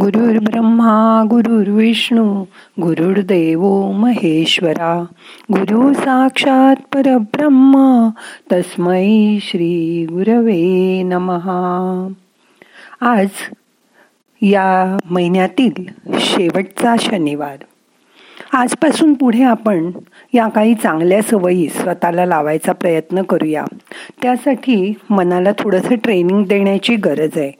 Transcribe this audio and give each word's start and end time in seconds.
गुरुर् 0.00 0.44
ब्रह्मा 0.44 1.24
गुरुर्विष्णू 1.30 2.44
गुरुर्देव 2.80 3.92
महेश्वरा। 3.92 5.04
गुरु 5.52 5.94
साक्षात 5.94 6.76
परब्रह्म 6.94 8.08
तस्मै 8.52 9.38
श्री 9.42 10.06
गुरवे 10.06 11.02
नमहा 11.02 12.08
आज 13.00 13.28
या 14.42 14.98
महिन्यातील 15.10 15.84
शेवटचा 16.18 16.96
शनिवार. 17.00 17.56
आजपासून 18.52 19.14
पुढे 19.14 19.42
आपण 19.42 19.90
या 20.34 20.48
काही 20.48 20.74
चांगल्या 20.74 21.22
सवयी 21.22 21.68
स्वतःला 21.68 22.26
लावायचा 22.26 22.72
प्रयत्न 22.72 23.22
करूया. 23.22 23.64
त्यासाठी 24.22 24.92
मनाला 25.10 25.50
थोडंसं 25.58 25.94
ट्रेनिंग 25.94 26.44
देण्याची 26.44 26.96
गरज 26.96 27.30
आहे. 27.36 27.50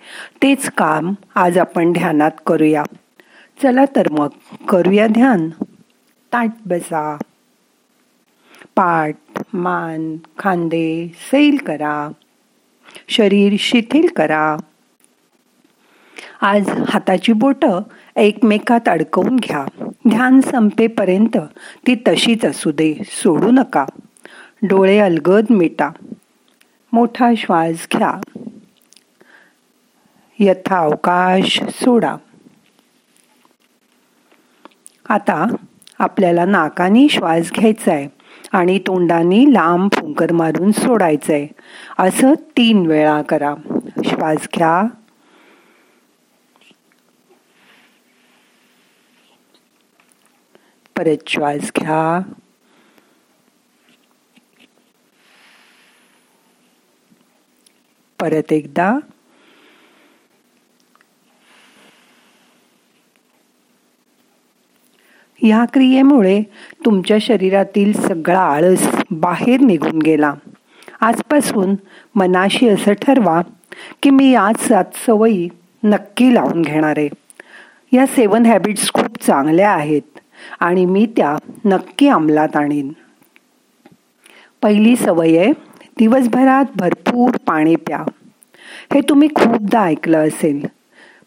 तेच 0.42 0.70
काम 0.70 1.14
आज 1.34 1.58
आपण 1.58 1.92
ध्यानात 1.92 2.30
करूया. 2.46 2.82
चला 3.62 3.84
तर 3.96 4.08
मग 4.08 4.28
करूया 4.68 5.06
ध्यान. 5.06 5.48
ताट 6.32 6.50
बसा. 6.66 7.16
पाठ 8.76 9.16
मान 9.52 10.16
खांदे 10.38 11.12
सैल 11.32 11.56
करा. 11.66 12.10
शरीर 13.08 13.56
शिथिल 13.58 14.08
करा. 14.16 14.56
आज 16.40 16.68
हाताची 16.88 17.32
बोटं 17.32 17.80
एकमेकात 18.16 18.88
अडकवून 18.88 19.36
घ्या. 19.36 19.66
ध्यान 20.08 20.40
संपेपर्यंत 20.40 21.36
ती 21.86 21.94
तशीच 21.94 22.44
असू 22.44 22.70
दे 22.70 22.94
सोडू 23.06 23.50
नका. 23.50 23.84
डोळे 24.62 24.98
अलगद 24.98 25.44
मिटा. 25.50 25.90
मोठा 26.92 27.30
श्वास 27.36 27.86
घ्या. 27.96 28.20
यथा 30.38 30.78
अवकाश 30.78 31.62
सोडा. 31.70 32.16
आता 35.08 35.54
आपल्याला 35.98 36.44
नाकानी 36.44 37.08
श्वास 37.08 37.52
घ्यायचा 37.52 37.92
आहे 37.92 38.08
आणि 38.52 38.78
तोंडाने 38.78 39.52
लांब 39.52 39.90
फुंकर 39.92 40.32
मारून 40.32 40.72
सोडायचं 40.72 41.32
आहे 41.32 41.48
असं 41.98 42.34
तीन 42.34 42.86
वेळा 42.86 43.22
करा. 43.22 43.54
श्वास 44.04 44.48
घ्या. 44.54 44.82
परत 51.00 51.16
श्वास 51.26 51.72
घ्या. 51.76 52.32
परत 58.20 58.52
एकदा. 58.52 58.98
या 65.42 65.64
क्रियेमुळे 65.64 66.42
तुमच्या 66.84 67.16
शरीरातील 67.20 67.92
सगळा 67.92 68.40
आळस 68.40 68.88
बाहेर 69.10 69.60
निघून 69.60 69.98
गेला. 69.98 70.34
आजपासून 71.00 71.74
मनाशी 72.14 72.68
असं 72.68 72.92
ठरवा 72.92 73.42
की 74.02 74.10
मी 74.10 74.34
आज 74.34 74.56
सात 74.56 74.84
सवयी 75.06 75.48
नक्की 75.84 76.34
लावून 76.34 76.62
घेणार. 76.62 76.98
आहे 76.98 77.08
या 77.92 78.06
सेवन 78.06 78.46
हॅबिट्स 78.46 78.92
खूप 78.92 79.22
चांगल्या 79.22 79.70
आहेत. 79.70 80.19
आणि 80.60 80.86
मी 80.86 81.06
त्या 81.16 81.36
नक्की 81.64 82.08
अंमलात 82.08 82.56
आणीन. 82.56 82.92
पहिली 84.62 84.96
सवय 84.96 85.38
आहे 85.38 85.52
दिवसभरात 85.98 86.64
भरपूर 86.76 87.30
पाणी 87.46 87.76
प्या. 87.76 88.04
हे 88.94 89.00
तुम्ही 89.00 89.28
खूपदा 89.28 89.84
ऐकलं 89.84 90.28
असेल. 90.28 90.66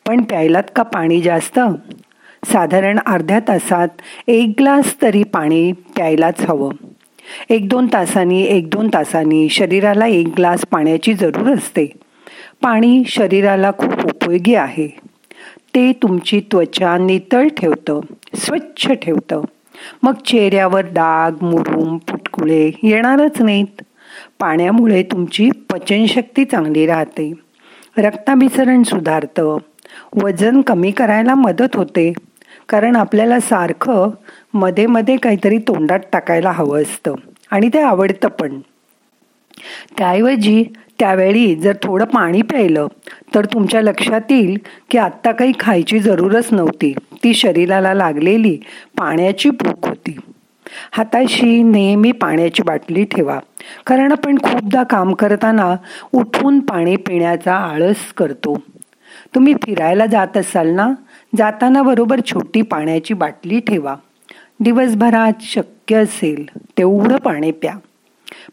पण 0.07 0.21
प्यायलात 0.21 0.63
का 0.75 0.83
पाणी 0.83 1.21
जास्त? 1.21 1.59
साधारण 2.45 2.99
अर्ध्या 3.05 3.39
तासात 3.39 3.87
एक 4.27 4.53
ग्लास 4.59 5.01
तरी 5.01 5.23
पाणी 5.23 5.71
प्यायलाच 5.71 6.41
हवं. 6.41 6.71
एक 7.49 7.69
दोन 7.69 7.87
तासांनी 7.93 8.43
एक 8.43 8.69
दोन 8.69 8.87
तासांनी 8.93 9.49
शरीराला 9.49 10.07
एक 10.07 10.27
ग्लास 10.27 10.65
पाण्याची 10.71 11.13
जरूर 11.13 11.53
असते. 11.53 11.85
पाणी 12.61 13.03
शरीराला 13.07 13.71
खूप 13.71 13.93
उपयोगी 13.93 14.55
आहे. 14.55 15.02
ते 15.75 15.91
तुमची 15.91 16.39
त्वचा 16.39 16.97
नितळ 16.97 17.47
ठेवतं 17.47 17.99
स्वच्छ 18.35 18.91
ठेवतं. 18.91 19.41
मग 20.03 20.13
चेहऱ्यावर 20.25 20.85
डाग 20.85 21.43
मुरूम 21.43 21.97
फुटकुळे 21.97 22.71
येणारच 22.83 23.41
नाहीत. 23.41 23.81
पाण्यामुळे 24.39 25.03
तुमची 25.03 25.49
पचनशक्ती 25.71 26.45
चांगली 26.45 26.85
राहते. 26.85 27.33
रक्ताभिसरण 27.97 28.83
सुधारतं. 28.83 29.57
वजन 30.23 30.61
कमी 30.61 30.91
करायला 30.91 31.35
मदत 31.35 31.75
होते. 31.75 32.13
कारण 32.69 32.95
आपल्याला 32.95 33.39
सारखं 33.39 34.09
मध्ये 34.53 34.85
मध्ये 34.85 35.17
काहीतरी 35.17 35.57
तोंडात 35.57 35.99
टाकायला 36.13 36.51
हवं 36.51 36.81
असतं. 36.81 37.15
आणि 37.51 37.69
ते 37.73 37.79
आवडतं 37.79 38.27
पण. 38.27 38.59
त्याऐवजी 39.97 40.63
त्यावेळी 40.99 41.55
जर 41.55 41.75
थोडं 41.83 42.05
पाणी 42.05 42.41
प्यायलं 42.41 42.87
तर 43.35 43.45
तुमच्या 43.45 43.81
लक्षात 43.81 44.21
येईल 44.29 44.57
की 44.89 44.97
आत्ता 44.97 45.31
काही 45.31 45.51
खायची 45.59 45.99
जरूरच 45.99 46.47
नव्हती. 46.51 46.93
ती 47.23 47.33
शरीराला 47.33 47.93
लागलेली 47.93 48.57
पाण्याची 48.97 49.49
भूक 49.49 49.87
होती. 49.87 50.17
हाताशी 50.91 51.63
नेहमी 51.63 52.11
पाण्याची 52.11 52.63
बाटली 52.63 53.03
ठेवा. 53.03 53.39
कारण 53.85 54.11
आपण 54.11 54.37
खूपदा 54.37 54.83
काम 54.83 55.13
करताना 55.13 55.75
उठून 56.11 56.59
पाणी 56.59 56.95
पिण्याचा 56.95 57.55
आळस 57.55 58.13
करतो. 58.17 58.61
तुम्ही 59.35 59.53
फिरायला 59.53 60.05
जात 60.05 60.37
असाल 60.37 60.69
ना 60.69 60.91
जाताना 61.37 61.81
बरोबर 61.81 62.19
छोटी 62.25 62.61
पाण्याची 62.61 63.13
बाटली 63.13 63.59
ठेवा. 63.59 63.95
दिवसभरात 64.59 65.33
शक्य 65.41 65.95
असेल 65.95 66.45
तेवढं 66.77 67.17
पाणी 67.17 67.51
प्या. 67.51 67.73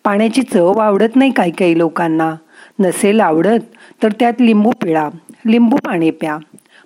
पाण्याची 0.04 0.42
चव 0.42 0.72
आवडत 0.72 1.16
नाही 1.16 1.30
काही 1.30 1.50
काही 1.50 1.78
लोकांना. 1.78 2.34
नसेल 2.80 3.20
आवडत 3.20 3.64
तर 4.02 4.12
त्यात 4.12 4.32
लिंबू 4.40 4.70
पिळा 4.70 5.08
लिंबू 5.46 5.76
पाणी 5.76 6.10
प्या. 6.10 6.38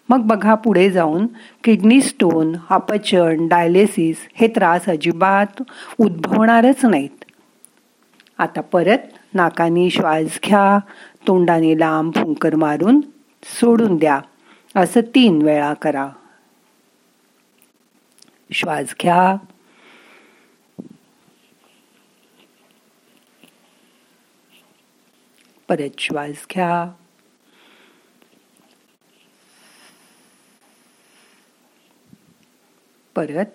मग 0.08 0.20
बघा 0.20 0.54
पुढे 0.54 0.90
जाऊन 0.90 1.26
किडनी 1.64 2.00
स्टोन 2.00 2.56
अपचन 2.70 3.48
डायलेसिस 3.48 4.16
हे 4.34 4.48
त्रास 4.48 4.86
अजिबात 4.86 5.62
उद्भवणारच 5.98 6.84
नाहीत. 6.84 7.24
आता 8.38 8.60
परत 8.60 8.98
नाकाने 9.34 9.90
श्वास 9.90 10.38
घ्या 10.44 10.78
तोंडाने 11.26 11.78
लांब 11.78 12.14
फुंकर 12.14 12.54
मारून 12.54 13.00
सोडून 13.60 13.96
द्या. 13.96 14.20
असं 14.76 15.00
तीन 15.00 15.42
वेळा 15.42 15.74
करा. 15.74 16.08
श्वास 18.52 18.94
घ्या 19.02 19.36
परत 25.74 25.90
श्वास 25.98 26.46
घ्या 26.54 26.92
परत 33.16 33.46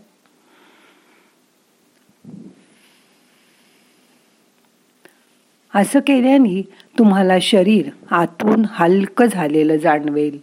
असं 5.75 5.99
केल्याने 5.99 6.61
तुम्हाला 6.97 7.39
शरीर 7.41 7.89
आतून 8.11 8.65
हलकं 8.69 9.25
झालेलं 9.25 9.77
जाणवेल. 9.77 10.39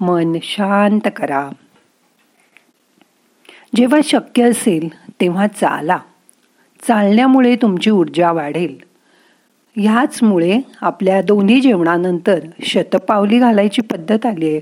मन 0.00 0.32
शांत 0.42 1.08
करा. 1.16 1.50
जेव्हा 3.76 4.00
शक्य 4.04 4.50
असेल 4.50 5.10
तेव्हा 5.20 5.46
चाला. 5.46 5.98
चालण्यामुळे 6.82 7.56
तुमची 7.56 7.90
ऊर्जा 7.90 8.32
वाढेल. 8.32 8.93
ह्याचमुळे 9.76 10.60
आपल्या 10.80 11.22
दोन्ही 11.22 11.60
जेवणानंतर 11.60 12.38
शतपावली 12.62 13.38
घालायची 13.38 13.82
पद्धत 13.82 14.26
आली 14.26 14.48
आहे. 14.48 14.60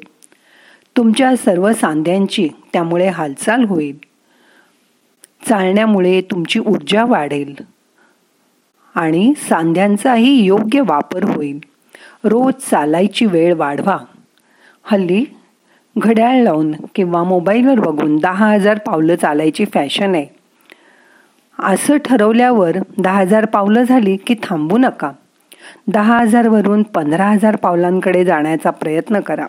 तुमच्या 0.96 1.36
सर्व 1.36 1.72
सांध्यांची 1.72 2.48
त्यामुळे 2.72 3.08
हालचाल 3.08 3.64
होईल. 3.64 3.98
चालण्यामुळे 5.48 6.20
तुमची 6.20 6.60
ऊर्जा 6.60 7.04
वाढेल. 7.04 7.54
आणि 8.94 9.32
सांध्यांचाही 9.48 10.44
योग्य 10.44 10.80
वापर 10.80 11.24
होईल. 11.24 11.58
रोज 12.24 12.54
चालायची 12.54 13.26
वेळ 13.26 13.54
वाढवा. 13.54 13.98
हल्ली 14.82 15.24
घड्याळ 15.98 16.42
लावून 16.42 16.72
किंवा 16.94 17.22
मोबाईलवर 17.22 17.80
बघून 17.80 18.16
दहा 18.16 18.52
हजार 18.52 18.78
पावलं 18.78 19.14
चालायची 19.14 19.64
फॅशन 19.64 20.14
आहे. 20.14 20.41
असं 21.62 21.96
ठरवल्यावर 21.96 22.76
दहा 22.98 23.18
हजार 23.18 23.44
पावलं 23.44 23.82
झाली 23.82 24.16
की 24.16 24.34
थांबू 24.42 24.78
नका. 24.78 25.12
दहा 25.88 26.18
हजारवरून 26.18 26.82
पंधरा 26.82 27.26
हजार 27.26 27.56
पावलांकडे 27.56 28.24
जाण्याचा 28.24 28.70
प्रयत्न 28.70 29.20
करा. 29.20 29.46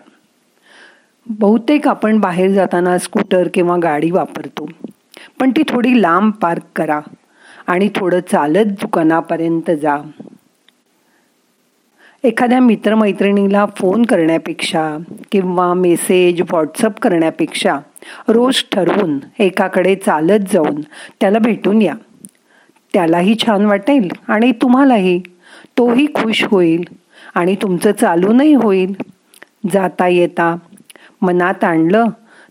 बहुतेक 1.26 1.88
आपण 1.88 2.18
बाहेर 2.18 2.50
जाताना 2.50 2.98
स्कूटर 2.98 3.48
किंवा 3.54 3.76
गाडी 3.82 4.10
वापरतो. 4.10 4.68
पण 5.40 5.50
ती 5.50 5.62
थोडी 5.68 6.02
लांब 6.02 6.32
पार्क 6.32 6.62
करा 6.76 7.00
आणि 7.66 7.88
थोडं 7.96 8.20
चालत 8.30 8.66
दुकानापर्यंत 8.66 9.70
जा. 9.70 9.96
एखाद्या 12.24 12.60
मित्रमैत्रिणीला 12.60 13.66
फोन 13.76 14.04
करण्यापेक्षा 14.04 14.96
किंवा 15.32 15.74
मेसेज 15.74 16.40
व्हॉट्सअप 16.40 17.00
करण्यापेक्षा 17.00 17.78
रोज 18.28 18.64
ठरवून 18.72 19.18
एकाकडे 19.38 19.94
चालत 19.94 20.38
जाऊन 20.52 20.80
त्याला 21.20 21.38
भेटून 21.38 21.82
या. 21.82 21.94
त्यालाही 22.92 23.36
छान 23.46 23.64
वाटेल 23.66 24.08
आणि 24.28 24.52
तुम्हालाही. 24.52 25.22
तोही 25.78 26.06
खुश 26.06 26.44
होईल 26.44 26.84
आणि 27.34 27.56
तुमचं 27.62 27.92
चालूनही 27.92 28.54
होईल. 28.54 28.94
जाता 29.72 30.08
येता 30.08 30.56
मनात 31.22 31.64
आणलं 31.64 32.04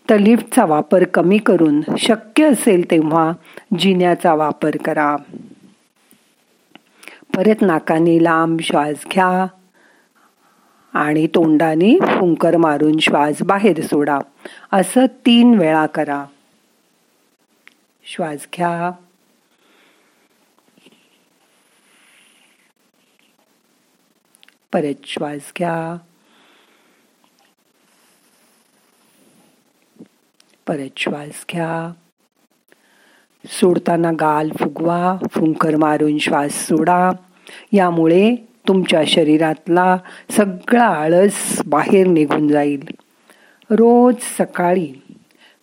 तर 0.09 0.17
लिफ्टचा 0.17 0.65
वापर 0.65 1.03
कमी 1.03 1.37
करून 1.37 1.81
शक्य 1.99 2.45
असेल 2.45 2.91
तेव्हा 2.91 3.31
जिन्याचा 3.79 4.33
वापर 4.33 4.77
करा. 4.85 5.15
परत 7.35 7.61
नाकाने 7.61 8.23
लांब 8.23 8.59
श्वास 8.59 8.95
घ्या. 9.13 9.47
आणि 10.93 11.27
तोंडाने 11.27 11.99
फुंकर 11.99 12.57
मारून 12.57 12.97
श्वास 12.97 13.41
बाहेर 13.41 13.81
सोडा. 13.81 14.19
असं 14.71 15.05
तीन 15.05 15.59
वेळा 15.59 15.85
करा. 15.85 16.25
श्वास 18.03 18.47
घ्या. 18.55 18.91
परत 24.73 25.05
श्वास 25.05 25.53
घ्या. 25.57 25.97
परत 30.67 30.89
श्वास 30.97 31.45
घ्या. 31.51 31.93
सोडताना 33.45 34.11
गाल 34.11 34.49
फुगवा 34.49 35.17
फुंकर 35.31 35.75
मारून 35.75 36.17
श्वास 36.17 36.67
सोडा. 36.67 37.11
यामुळे 37.71 38.52
तुमच्या 38.67 39.01
शरीरातला 39.07 39.97
सगळा 40.29 40.83
आळस 40.83 41.61
बाहेर 41.65 42.07
निघून 42.07 42.47
जाईल. 42.47 42.83
रोज 43.69 44.15
सकाळी 44.37 44.93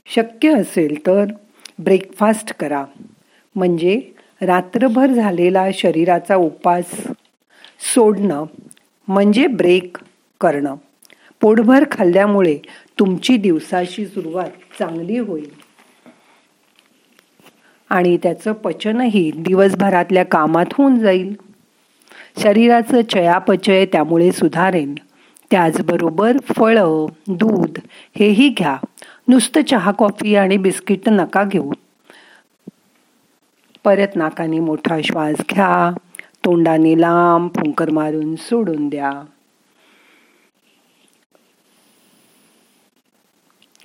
शक्य 0.07 0.55
असेल 0.55 1.07
तर 1.07 1.25
ब्रेकफास्ट 1.79 2.57
करा. 2.57 2.85
म्हणजे 3.55 4.01
रात्रभर 4.43 5.07
झालेला 5.07 5.67
शरीराचा 5.75 6.37
उपास 6.37 6.85
सोडणं 7.95 8.45
म्हणजे 9.09 9.47
ब्रेक 9.47 9.97
करणं. 10.41 10.75
पोटभर 11.41 11.85
खाल्ल्यामुळे 11.91 12.59
तुमची 12.99 13.37
दिवसाची 13.37 14.07
सुरुवात 14.07 14.51
चांगली 14.79 15.19
होईल. 15.19 15.51
आणि 17.91 18.17
त्याचं 18.23 18.53
पचनही 18.53 19.31
दिवसभरातल्या 19.37 20.25
कामात 20.25 20.67
होऊन 20.73 20.99
जाईल. 20.99 21.50
शरीराचं 22.39 23.01
चयापचय 23.01 23.87
त्यामुळे 23.87 24.33
सुधारेन. 24.33 24.95
त्याचबरोबर 25.51 26.37
फळं 26.39 27.07
दूध 27.29 27.79
हेही 28.19 28.49
घ्या. 28.49 28.77
नुसतं 29.29 29.61
चहा 29.63 29.93
कॉफी 29.93 30.37
आणि 30.37 30.57
बिस्किट 30.57 31.09
नका 31.09 31.45
घेऊ. 31.45 31.73
परत 33.85 34.09
नाकाने 34.15 34.61
मोठा 34.61 35.01
श्वास 35.05 35.37
घ्या. 35.51 35.99
तोंडाने 36.45 37.01
लांब 37.01 37.51
फुंकर 37.51 37.91
मारून 37.91 38.37
सोडून 38.37 38.89
द्या. 38.89 39.25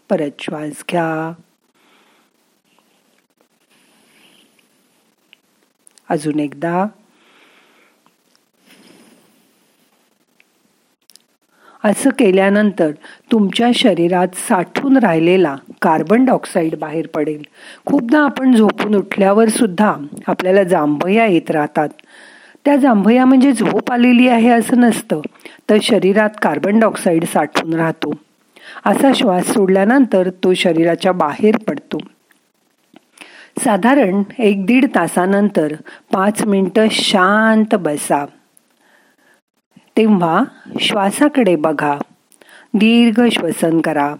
परत 0.10 0.32
श्वास 0.40 0.84
घ्या. 0.92 1.34
अजून 6.10 6.40
एकदा. 6.40 6.86
असं 11.86 12.10
केल्यानंतर 12.10 12.92
तुमच्या 13.32 13.70
शरीरात 13.76 14.28
साठून 14.34 14.98
राहिलेला 14.98 15.56
कार्बन 15.82 16.26
डायऑक्साईड 16.26 16.76
बाहेर 16.76 17.08
पडेल. 17.08 17.42
खूपदा 17.86 18.20
आपण 18.20 18.56
झोपून 18.56 18.96
उठल्यावर 18.96 19.50
सुद्धा 19.50 19.94
आपल्याला 20.28 20.64
जांभया 20.64 21.26
येत 21.26 21.52
राहतात. 21.52 21.90
त्या 22.66 22.76
जांभया 22.76 23.26
म्हणजे 23.26 23.52
झोप 23.52 23.92
आलेली 23.92 24.28
आहे 24.28 24.50
असं 24.50 24.80
नसतं 24.80 25.22
तर 25.70 25.78
शरीरात 25.82 26.30
कार्बन 26.42 26.80
डायऑक्साईड 26.80 27.26
साठून 27.26 27.74
राहतो. 27.74 28.14
असा 28.86 29.14
श्वास 29.16 29.46
सोडल्यानंतर 29.46 30.30
तो 30.30 30.54
शरीराच्या 30.54 31.12
बाहेर 31.12 31.58
पडतो. 31.58 31.98
साधारण 33.60 34.24
एक 34.40 34.66
दीड 34.66 34.86
तासानंतर 34.96 35.74
पाच 36.14 36.46
मिनटं 36.46 36.88
शांत 36.92 37.76
बसा. 37.76 38.26
तेव्हा 39.98 40.44
श्वासाकडे 40.80 41.56
बघा. 41.56 41.98
दीर्घ 42.74 43.24
श्वसन 43.32 43.82
करा. 43.82 44.16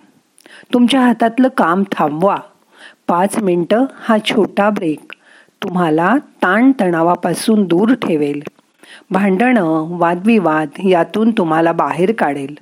तुमच्या 0.74 1.02
हातातलं 1.02 1.48
काम 1.48 1.84
थांबवा. 1.92 2.38
पाच 3.08 3.38
मिनटं 3.38 3.86
हा 4.00 4.18
छोटा 4.26 4.70
ब्रेक 4.70 5.14
तुम्हाला 5.64 6.16
ताणतणावापासून 6.18 7.64
दूर 7.64 7.94
ठेवेल. 7.94 8.42
भांडणं 9.12 9.86
वादविवाद 9.90 10.68
यातून 10.90 11.32
तुम्हाला 11.32 11.72
बाहेर 11.72 12.12
काढेल. 12.12 12.56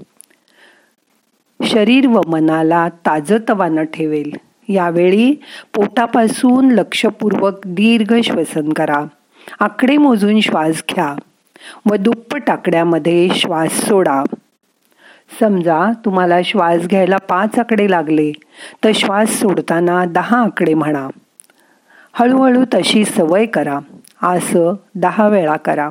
शरीर 1.64 2.08
व 2.08 2.22
मनाला 2.28 2.90
ताजतवानं 2.90 3.84
ठेवेल. 3.84 4.32
यावेळी 4.70 5.34
पोटापासून 5.76 6.72
लक्षपूर्वक 6.72 7.54
दीर्घ 7.66 8.14
श्वसन 8.24 8.74
करा. 8.74 9.04
आकडे 9.60 9.98
मोजून 9.98 10.40
श्वास 10.40 10.84
घ्या. 10.90 11.16
व 11.92 11.96
दुप्प 11.96 12.36
टाकड्यामध्ये 12.36 13.30
श्वास 13.36 13.72
सोडा. 13.72 14.24
समजा 15.40 15.92
तुम्हाला 16.06 16.42
श्वास 16.46 16.88
घ्यायला 16.88 17.18
पाच 17.18 17.60
आकडे 17.60 17.92
लागले 17.92 18.32
तर 18.84 18.92
श्वास 18.96 19.30
सोडताना 19.30 20.06
दहा 20.06 20.44
आकडे 20.44 20.74
म्हणा. 20.74 21.08
हळूहळू 22.14 22.64
तशी 22.74 23.06
सवय 23.06 23.46
करा. 23.46 23.80
असं 24.24 24.74
दहा 24.96 25.28
वेळा 25.28 25.56
करा. 25.56 25.90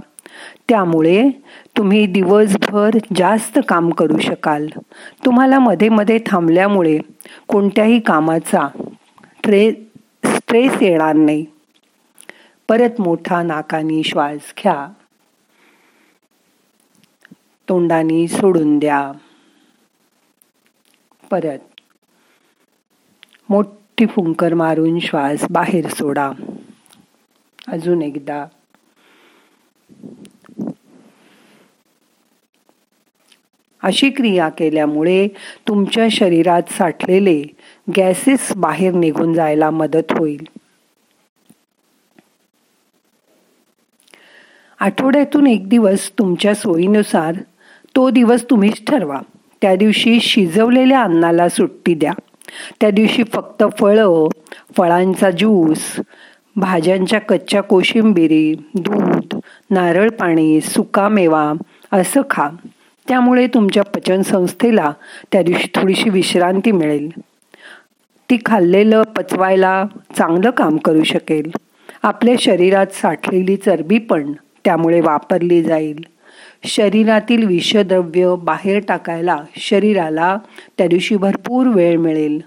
त्यामुळे 0.69 1.31
तुम्ही 1.77 2.07
दिवसभर 2.07 2.91
जास्त 3.17 3.59
काम 3.69 3.91
करू 3.91 4.19
शकाल. 4.19 4.67
तुम्हाला 5.25 5.59
मध्ये 5.59 5.89
मध्ये 5.89 6.19
थांबल्यामुळे 6.27 6.99
कोणत्याही 7.49 8.01
कामाचा 8.01 8.69
ट्रे 9.45 9.73
स्ट्रेस 10.25 10.77
येणार 10.81 11.13
नाही. 11.13 11.47
परत 12.69 13.01
मोठा 13.01 13.43
नाकानी 13.43 14.03
श्वास 14.03 14.55
घ्या. 14.63 14.93
तोंडानी 17.69 18.29
सोडून 18.29 18.79
द्या. 18.79 19.13
परत. 21.31 21.59
मोठी 23.49 24.07
फुंकर 24.07 24.55
मारून 24.55 24.99
श्वास 24.99 25.45
बाहेर 25.51 25.89
सोडा. 25.89 26.33
अजून 27.69 28.03
एकदा. 28.03 28.47
अशी 33.83 34.11
क्रिया 34.11 34.49
केल्यामुळे 34.49 35.29
तुमच्या 35.69 36.07
शरीरात 36.11 36.63
साठलेले 36.71 37.43
गॅसेस 37.97 38.53
बाहेर 38.57 38.95
निघून 38.95 39.35
जायला 39.35 39.71
मदत 39.71 40.13
होईल. 40.19 40.47
आठवड्यातून 44.81 45.47
एक 45.47 45.69
दिवस 45.69 46.11
तुमच्या 46.19 46.55
सोयीनुसार 46.55 47.35
तो 47.97 48.11
दिवस 48.11 48.45
तुम्हीच 48.51 48.85
ठरवा. 48.87 49.21
त्या 49.63 49.77
दिवशी 49.77 50.21
शिजवलेल्या 50.21 51.03
अन्नाला 51.03 51.49
सुट्टी 51.49 51.95
द्या. 51.95 52.13
त्या 52.81 52.91
दिवशी 52.91 53.23
फक्त 53.23 53.65
फळं 53.81 54.29
फळांचा 54.77 55.31
ज्यूस 55.31 56.01
भाज्यांच्या 56.57 57.21
कच्च्या 57.21 57.63
कोशिंबिरी 57.63 58.55
दूध 58.75 59.39
नारळ 59.71 60.11
पाणी 60.11 60.61
सुकामेवा 60.61 61.53
असं 61.93 62.21
खा. 62.31 62.49
त्यामुळे 63.09 63.47
तुमच्या 63.47 63.83
पचनसंस्थेला 63.83 64.93
त्या 65.33 65.43
दिवशी 65.43 65.69
थोडीशी 65.75 66.11
विश्रांती 66.11 66.73
मिळेल. 66.73 67.09
ती 68.31 68.37
खाल्लेलं 68.47 69.03
पचवायला 69.03 69.85
चांगलं 70.19 70.51
काम 70.51 70.77
करू 70.77 71.03
शकेल. 71.03 71.51
आपल्या 72.03 72.35
शरीरात 72.39 72.87
साठलेली 72.93 73.57
चरबी 73.57 73.99
पण 73.99 74.33
त्यामुळे 74.65 75.01
वापरली 75.01 75.63
जाईल. 75.63 76.05
शरीरातील 76.65 77.47
विषद्रव्य 77.47 78.35
बाहेर 78.39 78.81
टाकायला 78.89 79.37
शरीराला 79.57 80.39
त्या 80.79 80.87
दिवशी 80.87 81.17
भरपूर 81.17 81.67
वेळ 81.67 81.97
मिळेल. 81.97 82.41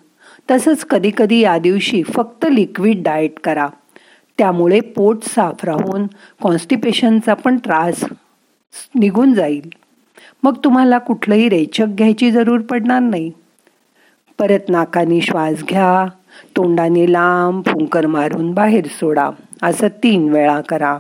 तसंच 0.52 0.86
कधीकधी 0.86 1.40
या 1.40 1.58
दिवशी 1.58 2.04
फक्त 2.04 2.46
लिक्विड 2.52 3.04
डाएट 3.04 3.40
करा. 3.44 3.68
त्यामुळे 4.38 4.80
पोट 4.80 5.24
साफ 5.24 5.66
राहून 5.66 6.08
कॉन्स्टिपेशनचा 6.42 7.34
पण 7.34 7.58
त्रास 7.58 8.04
निघून 8.96 9.34
जाईल. 9.34 9.70
मग 10.44 10.56
तुम्हाला 10.64 10.98
कुठलंही 10.98 11.50
रेचक 11.50 11.86
घ्यायची 11.88 12.32
जरूर 12.32 12.60
पडणार 12.60 13.00
नाही. 13.00 13.32
परत 14.40 14.70
नाकाने 14.70 15.22
श्वास 15.22 15.64
घ्या 15.64 16.06
तोंडाने 16.56 17.12
लांब 17.12 17.66
फुंकर 17.66 18.08
मारून 18.08 18.52
बाहेर 18.52 18.86
सोडा. 18.86 19.30
असं 19.64 19.88
तीन 19.88 20.30
वेळा 20.30 20.62
करा. 20.62 20.98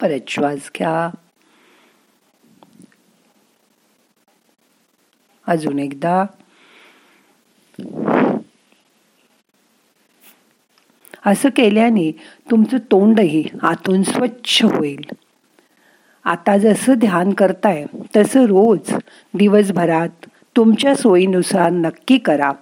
परत 0.00 0.20
श्वास 0.28 0.70
घ्या 0.78 1.10
अजून 5.46 5.78
एकदा. 5.78 6.24
असं 11.26 11.48
केल्याने 11.48 12.10
तुमचं 12.50 12.78
तोंडही 12.78 13.44
आतून 13.62 14.02
स्वच्छ 14.02 14.64
होईल. 14.64 15.04
आता 16.24 16.58
जसं 16.58 16.94
ध्यान 16.94 17.32
करताय 17.32 17.84
तसं 18.16 18.42
रोज 18.42 18.94
दिवसभरात 19.34 20.26
तुमच्या 20.56 20.94
सोयीनुसार 20.94 21.70
नक्की 21.70 22.18
करा. 22.18 22.52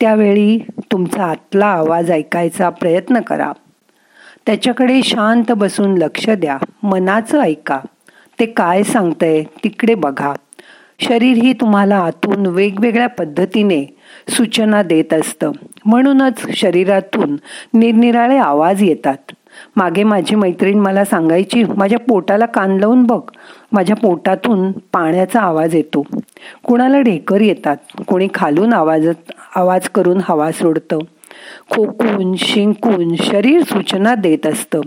त्यावेळी 0.00 0.58
तुमचा 0.92 1.24
आतला 1.24 1.66
आवाज 1.66 2.10
ऐकायचा 2.10 2.70
प्रयत्न 2.70 3.20
करा. 3.20 3.52
त्याच्याकडे 4.46 5.02
शांत 5.02 5.52
बसून 5.52 5.98
लक्ष 5.98 6.30
द्या 6.30 6.58
मनाचं 6.82 7.40
ऐका. 7.40 7.78
ते 8.40 8.46
काय 8.46 8.82
सांगतंय 8.82 9.42
तिकडे 9.42 9.94
बघा. 9.94 10.32
शरीर 11.00 11.36
ही 11.36 11.52
तुम्हाला 11.52 11.96
आतून 11.96 12.46
वेगवेगळ्या 12.46 13.06
पद्धतीने 13.06 13.96
सूचना 14.28 14.82
देत 14.82 15.14
असतं. 15.14 15.52
म्हणूनच 15.84 16.56
शरीरातून 16.56 17.36
निरनिराळे 17.74 18.38
आवाज 18.38 18.82
येतात. 18.82 19.32
मागे 19.76 20.04
माझी 20.04 20.34
मैत्रीण 20.34 20.78
मला 20.78 21.04
सांगायची 21.04 21.64
माझ्या 21.64 21.98
पोटाला 21.98 22.46
कान 22.46 22.76
लावून 22.76 23.02
बघ. 23.02 23.20
माझ्या 23.72 23.96
पोटातून 23.96 24.72
पाण्याचा 24.72 25.40
आवाज 25.40 25.74
येतो. 25.74 26.06
कुणाला 26.64 27.00
ढेकर 27.00 27.40
येतात. 27.40 27.76
कोणी 28.06 28.28
खालून 28.34 28.72
आवाज 28.72 29.08
आवाज 29.56 29.88
करून 29.88 30.20
हवा 30.24 30.52
सोडतं. 30.52 30.98
खोकून 31.70 32.36
शिंकून 32.36 33.16
शरीर 33.16 33.62
सूचना 33.62 34.14
देत 34.14 34.46
असतं. 34.46 34.80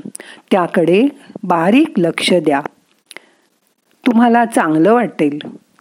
त्याकडे 0.52 1.08
बारीक 1.44 1.94
लक्ष 1.98 2.34
द्या. 2.34 2.62
तुम्हाला 4.08 4.46
चांगलं 4.46 4.94
वाटेल. 4.94 5.40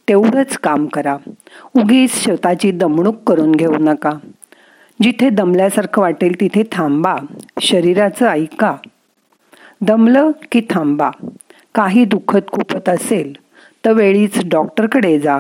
तेवढंच 0.09 0.59
काम 0.59 0.87
करा. 0.87 1.17
उगीच 1.77 2.11
स्वतःची 2.11 2.71
दमणूक 2.71 3.17
करून 3.27 3.53
घेऊ 3.53 3.75
नका. 3.81 4.11
जिथे 5.03 5.31
दमल्यासारखं 5.31 6.03
वाटेल 6.03 6.41
तिथे 6.41 6.63
थांबा. 6.73 7.17
शरीराचं 7.61 8.27
ऐका. 8.27 8.77
दमलं 9.81 10.31
की 10.53 10.61
थांबा. 10.71 11.11
काही 11.75 12.05
दुखत 12.05 12.39
खुपत 12.53 12.89
असेल 12.89 13.33
तर 13.85 13.93
वेळीच 13.93 14.49
डॉक्टरकडे 14.49 15.19
जा. 15.19 15.39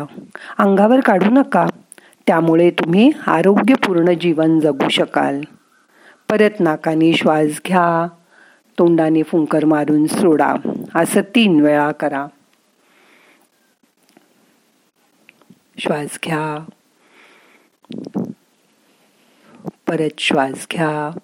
अंगावर 0.58 1.00
काढू 1.00 1.30
नका. 1.30 1.66
त्यामुळे 2.26 2.70
तुम्ही 2.70 3.10
आरोग्यपूर्ण 3.26 4.12
जीवन 4.20 4.60
जगू 4.60 4.88
शकाल. 4.88 5.40
परत 6.30 6.60
नाकाने 6.60 7.12
श्वास 7.12 7.60
घ्या. 7.66 8.08
तोंडाने 8.78 9.22
फुंकर 9.22 9.64
मारून 9.64 10.06
सोडा. 10.06 10.54
असं 10.94 11.20
तीन 11.20 11.60
वेळा 11.60 11.92
करा. 11.92 12.26
श्वास 15.78 16.18
घ्या. 16.24 16.64
परत 19.88 20.10
श्वास 20.18 20.66
घ्या. 20.72 21.18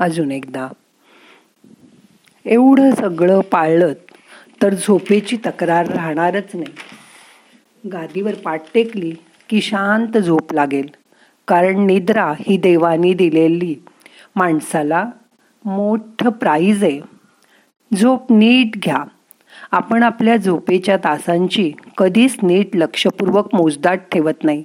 अजून 0.00 0.30
एकदा. 0.30 0.68
एवढं 2.44 2.94
सगळं 2.94 3.40
पाळलं 3.40 3.92
तर 4.62 4.74
झोपेची 4.74 5.36
तक्रार 5.36 5.86
राहणारच 5.86 6.50
नाही. 6.54 6.72
गादीवर 7.86 8.34
पाठ 8.34 8.62
टेकली 8.74 9.12
की 9.48 9.60
शांत 9.60 10.18
झोप 10.18 10.52
लागेल. 10.52 10.88
कारण 11.48 11.86
निद्रा 11.86 12.32
ही 12.40 12.56
देवानी 12.56 13.14
दिलेली 13.14 13.74
माणसाला 14.36 15.04
मोठं 15.64 16.30
प्राईज 16.30 16.84
आहे. 16.84 17.00
झोप 18.00 18.32
नीट 18.32 18.76
घ्या. 18.76 19.04
आपण 19.70 20.02
आपल्या 20.02 20.36
झोपेच्या 20.36 20.96
तासांची 20.96 21.72
कधीच 21.98 22.36
नीट 22.42 22.76
लक्षपूर्वक 22.76 23.54
मोजदाट 23.54 24.00
ठेवत 24.12 24.44
नाही. 24.44 24.64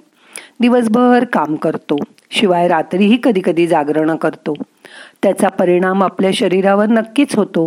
दिवसभर 0.60 1.24
काम 1.24 1.56
करतो. 1.56 1.96
शिवाय 2.32 2.68
रात्रीही 2.68 3.18
कधी 3.24 3.42
कधी 3.44 3.68
जागरण 3.68 4.16
करतो. 4.16 4.54
त्याचा 5.24 5.48
परिणाम 5.48 6.04
आपल्या 6.04 6.32
शरीरावर 6.34 6.86
नक्कीच 6.86 7.36
होतो 7.36 7.66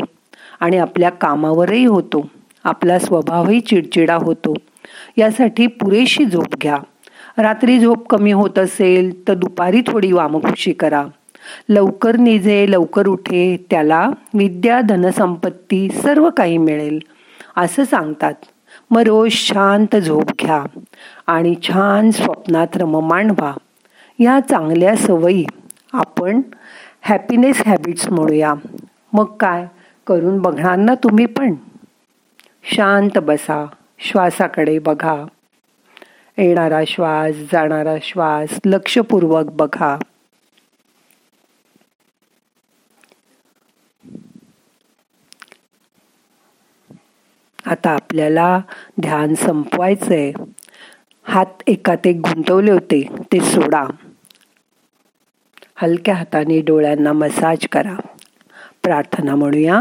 आणि 0.60 0.76
आपल्या 0.76 1.10
कामावरही 1.10 1.84
होतो. 1.84 2.28
आपला 2.64 2.98
स्वभावही 2.98 3.60
चिडचिडा 3.60 4.14
होतो. 4.14 4.54
यासाठी 5.16 5.66
पुरेशी 5.66 6.24
झोप 6.24 6.56
घ्या. 6.62 6.76
रात्री 7.38 7.78
झोप 7.78 8.08
कमी 8.08 8.32
होत 8.32 8.58
असेल 8.58 9.28
तर 9.28 9.34
दुपारी 9.34 9.82
थोडी 9.86 10.12
वामकुशी 10.12 10.72
करा. 10.72 11.06
लवकर 11.68 12.16
निजे 12.16 12.66
लवकर 12.70 13.06
उठे 13.06 13.66
त्याला 13.70 14.10
विद्या 14.34 14.80
धनसंपत्ती 14.80 15.88
सर्व 15.90 16.30
काही 16.30 16.58
मिळेल. 16.58 16.98
असं 17.56 17.84
सांगतात. 17.84 18.34
मग 18.90 19.00
रोज 19.00 19.30
शांत 19.32 19.96
झोप 19.96 20.24
घ्या 20.40 20.80
आणि 21.26 21.54
छान 21.62 22.10
स्वप्नात 22.10 22.76
रममाण 22.76 23.30
व्हा. 23.30 23.52
या 24.18 24.40
चांगल्या 24.40 24.96
सवयी 24.96 25.44
आपण 25.92 26.40
हॅपीनेस 27.02 27.62
हॅबिट्स 27.66 28.08
म्हणूया. 28.08 28.54
मग 29.12 29.24
काय? 29.24 29.66
करून 30.06 30.38
बघणार 30.38 30.76
ना 30.76 30.94
तुम्ही 30.94 31.26
पण? 31.26 31.54
शांत 32.74 33.18
बसा. 33.18 33.66
श्वासाकडे 34.00 34.78
बघा. 34.78 35.24
येणारा 36.38 36.80
श्वास 36.86 37.34
जाणारा 37.34 37.94
श्वास 38.02 38.60
लक्षपूर्वक 38.64 39.44
बघा. 39.44 39.98
आता 47.66 47.90
आपल्याला 47.90 48.60
ध्यान 49.00 49.34
संपवायचंय. 49.34 50.32
हात 51.22 51.62
एकात 51.66 52.06
एक 52.06 52.16
गुंतवले 52.16 52.70
होते 52.70 53.08
ते 53.32 53.40
सोडा. 53.40 53.84
हलक्या 55.76 56.14
हाताने 56.14 56.60
डोळ्यांना 56.60 57.12
मसाज 57.12 57.58
करा. 57.72 57.96
प्रार्थना 58.82 59.34
म्हणूया. 59.34 59.80